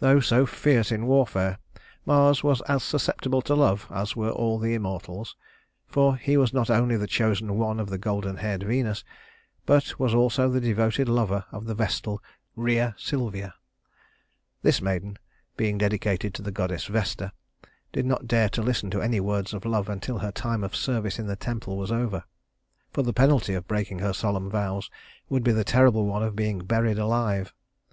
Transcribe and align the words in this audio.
Though 0.00 0.18
so 0.18 0.44
fierce 0.44 0.90
in 0.90 1.06
warfare, 1.06 1.58
Mars 2.04 2.42
was 2.42 2.62
as 2.62 2.82
susceptible 2.82 3.40
to 3.42 3.54
love 3.54 3.86
as 3.92 4.16
were 4.16 4.30
all 4.32 4.58
the 4.58 4.74
immortals; 4.74 5.36
for 5.86 6.16
he 6.16 6.36
was 6.36 6.52
not 6.52 6.68
only 6.68 6.96
the 6.96 7.06
chosen 7.06 7.56
one 7.56 7.78
of 7.78 8.00
golden 8.00 8.38
haired 8.38 8.64
Venus, 8.64 9.04
but 9.64 10.00
was 10.00 10.12
also 10.12 10.48
the 10.48 10.60
devoted 10.60 11.08
lover 11.08 11.44
of 11.52 11.66
the 11.66 11.76
vestal 11.76 12.20
Rhea 12.56 12.96
Silvia. 12.98 13.54
This 14.62 14.82
maiden, 14.82 15.16
being 15.56 15.78
dedicated 15.78 16.34
to 16.34 16.42
the 16.42 16.50
goddess 16.50 16.86
Vesta, 16.86 17.30
did 17.92 18.04
not 18.04 18.26
dare 18.26 18.48
to 18.48 18.62
listen 18.62 18.90
to 18.90 19.00
any 19.00 19.20
words 19.20 19.54
of 19.54 19.64
love 19.64 19.88
until 19.88 20.18
her 20.18 20.32
time 20.32 20.64
of 20.64 20.74
service 20.74 21.20
in 21.20 21.28
the 21.28 21.36
temple 21.36 21.76
was 21.78 21.92
over; 21.92 22.24
for 22.92 23.04
the 23.04 23.12
penalty 23.12 23.54
of 23.54 23.68
breaking 23.68 24.00
her 24.00 24.12
solemn 24.12 24.50
vows 24.50 24.90
would 25.28 25.44
be 25.44 25.52
the 25.52 25.62
terrible 25.62 26.04
one 26.04 26.24
of 26.24 26.34
being 26.34 26.58
buried 26.64 26.98
alive. 26.98 27.54